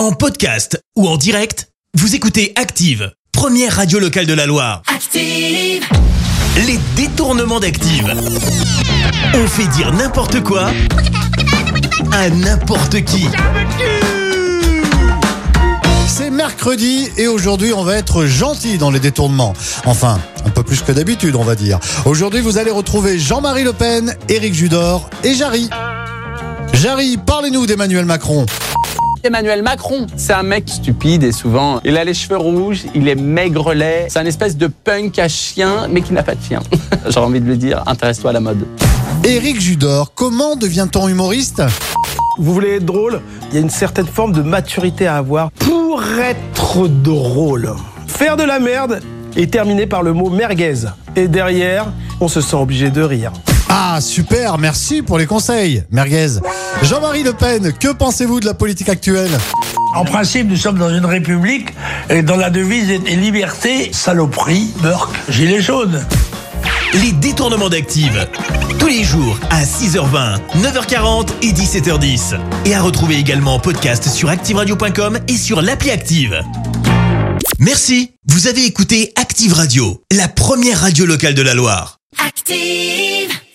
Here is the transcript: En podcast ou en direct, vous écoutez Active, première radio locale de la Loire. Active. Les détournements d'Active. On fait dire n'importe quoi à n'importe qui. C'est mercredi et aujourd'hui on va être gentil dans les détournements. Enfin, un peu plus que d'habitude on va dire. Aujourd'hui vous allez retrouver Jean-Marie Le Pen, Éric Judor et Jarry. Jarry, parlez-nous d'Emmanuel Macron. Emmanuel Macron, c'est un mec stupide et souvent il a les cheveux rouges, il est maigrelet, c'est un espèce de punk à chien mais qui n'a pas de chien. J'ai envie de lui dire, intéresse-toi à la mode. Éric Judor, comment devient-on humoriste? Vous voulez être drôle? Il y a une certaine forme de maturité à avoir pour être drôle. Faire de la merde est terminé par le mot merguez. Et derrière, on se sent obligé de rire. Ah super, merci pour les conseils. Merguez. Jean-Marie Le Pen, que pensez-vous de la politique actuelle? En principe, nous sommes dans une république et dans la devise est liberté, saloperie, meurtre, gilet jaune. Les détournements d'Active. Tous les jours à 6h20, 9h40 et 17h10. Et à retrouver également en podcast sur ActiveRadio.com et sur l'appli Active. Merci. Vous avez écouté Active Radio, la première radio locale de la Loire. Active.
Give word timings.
En 0.00 0.12
podcast 0.12 0.82
ou 0.96 1.06
en 1.06 1.18
direct, 1.18 1.68
vous 1.92 2.14
écoutez 2.14 2.54
Active, 2.56 3.12
première 3.32 3.76
radio 3.76 3.98
locale 3.98 4.24
de 4.24 4.32
la 4.32 4.46
Loire. 4.46 4.80
Active. 4.86 5.84
Les 6.56 6.78
détournements 6.96 7.60
d'Active. 7.60 8.10
On 9.34 9.46
fait 9.46 9.66
dire 9.66 9.92
n'importe 9.92 10.40
quoi 10.40 10.70
à 12.12 12.30
n'importe 12.30 13.04
qui. 13.04 13.26
C'est 16.08 16.30
mercredi 16.30 17.10
et 17.18 17.26
aujourd'hui 17.26 17.74
on 17.74 17.84
va 17.84 17.96
être 17.96 18.24
gentil 18.24 18.78
dans 18.78 18.90
les 18.90 19.00
détournements. 19.00 19.52
Enfin, 19.84 20.18
un 20.46 20.50
peu 20.50 20.62
plus 20.62 20.80
que 20.80 20.92
d'habitude 20.92 21.36
on 21.36 21.44
va 21.44 21.56
dire. 21.56 21.78
Aujourd'hui 22.06 22.40
vous 22.40 22.56
allez 22.56 22.70
retrouver 22.70 23.18
Jean-Marie 23.18 23.64
Le 23.64 23.74
Pen, 23.74 24.16
Éric 24.30 24.54
Judor 24.54 25.10
et 25.24 25.34
Jarry. 25.34 25.68
Jarry, 26.72 27.18
parlez-nous 27.18 27.66
d'Emmanuel 27.66 28.06
Macron. 28.06 28.46
Emmanuel 29.22 29.62
Macron, 29.62 30.06
c'est 30.16 30.32
un 30.32 30.42
mec 30.42 30.66
stupide 30.66 31.24
et 31.24 31.32
souvent 31.32 31.80
il 31.84 31.98
a 31.98 32.04
les 32.04 32.14
cheveux 32.14 32.38
rouges, 32.38 32.84
il 32.94 33.06
est 33.06 33.14
maigrelet, 33.14 34.06
c'est 34.08 34.18
un 34.18 34.24
espèce 34.24 34.56
de 34.56 34.66
punk 34.66 35.18
à 35.18 35.28
chien 35.28 35.88
mais 35.90 36.00
qui 36.00 36.14
n'a 36.14 36.22
pas 36.22 36.34
de 36.34 36.42
chien. 36.42 36.60
J'ai 37.08 37.20
envie 37.20 37.40
de 37.40 37.44
lui 37.44 37.58
dire, 37.58 37.82
intéresse-toi 37.86 38.30
à 38.30 38.32
la 38.32 38.40
mode. 38.40 38.66
Éric 39.22 39.60
Judor, 39.60 40.14
comment 40.14 40.56
devient-on 40.56 41.08
humoriste? 41.08 41.62
Vous 42.38 42.54
voulez 42.54 42.76
être 42.76 42.86
drôle? 42.86 43.20
Il 43.50 43.56
y 43.56 43.58
a 43.58 43.60
une 43.60 43.68
certaine 43.68 44.06
forme 44.06 44.32
de 44.32 44.40
maturité 44.40 45.06
à 45.06 45.16
avoir 45.16 45.50
pour 45.50 46.02
être 46.18 46.88
drôle. 46.88 47.74
Faire 48.06 48.38
de 48.38 48.44
la 48.44 48.58
merde 48.58 49.00
est 49.36 49.52
terminé 49.52 49.86
par 49.86 50.02
le 50.02 50.14
mot 50.14 50.30
merguez. 50.30 50.86
Et 51.14 51.28
derrière, 51.28 51.86
on 52.20 52.28
se 52.28 52.40
sent 52.40 52.56
obligé 52.56 52.88
de 52.88 53.02
rire. 53.02 53.32
Ah 53.68 54.00
super, 54.00 54.56
merci 54.56 55.02
pour 55.02 55.18
les 55.18 55.26
conseils. 55.26 55.84
Merguez. 55.90 56.40
Jean-Marie 56.82 57.22
Le 57.22 57.32
Pen, 57.32 57.72
que 57.72 57.88
pensez-vous 57.88 58.40
de 58.40 58.46
la 58.46 58.54
politique 58.54 58.88
actuelle? 58.88 59.30
En 59.94 60.04
principe, 60.04 60.48
nous 60.48 60.56
sommes 60.56 60.78
dans 60.78 60.88
une 60.88 61.04
république 61.04 61.68
et 62.08 62.22
dans 62.22 62.36
la 62.36 62.50
devise 62.50 62.90
est 62.90 63.16
liberté, 63.16 63.90
saloperie, 63.92 64.70
meurtre, 64.82 65.12
gilet 65.28 65.60
jaune. 65.60 66.04
Les 66.94 67.12
détournements 67.12 67.68
d'Active. 67.68 68.28
Tous 68.78 68.88
les 68.88 69.04
jours 69.04 69.38
à 69.50 69.62
6h20, 69.62 70.40
9h40 70.62 71.28
et 71.42 71.52
17h10. 71.52 72.38
Et 72.64 72.74
à 72.74 72.80
retrouver 72.82 73.16
également 73.16 73.54
en 73.54 73.58
podcast 73.60 74.08
sur 74.08 74.28
ActiveRadio.com 74.28 75.18
et 75.28 75.36
sur 75.36 75.62
l'appli 75.62 75.90
Active. 75.90 76.40
Merci. 77.58 78.12
Vous 78.26 78.46
avez 78.46 78.64
écouté 78.64 79.12
Active 79.16 79.52
Radio, 79.52 80.02
la 80.12 80.28
première 80.28 80.80
radio 80.80 81.04
locale 81.04 81.34
de 81.34 81.42
la 81.42 81.54
Loire. 81.54 81.98
Active. 82.26 83.39